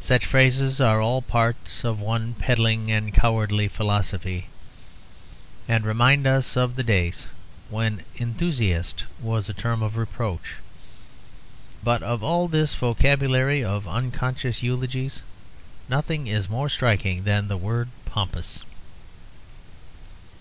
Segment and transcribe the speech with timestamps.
[0.00, 4.48] Such phrases are all parts of one peddling and cowardly philosophy,
[5.68, 7.28] and remind us of the days
[7.70, 10.56] when 'enthusiast' was a term of reproach.
[11.80, 15.22] But of all this vocabulary of unconscious eulogies
[15.88, 18.64] nothing is more striking than the word 'pompous.'